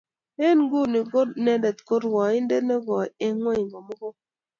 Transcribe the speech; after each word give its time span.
Eng' 0.45 0.61
nguni 0.65 0.99
ko 1.11 1.19
inendet 1.39 1.77
ko 1.87 1.93
rwoindet 2.05 2.63
ne 2.67 2.75
goi 2.85 3.07
Eng' 3.25 3.39
ng'ony 3.41 3.63
ko 3.71 3.77
mugul 3.85 4.13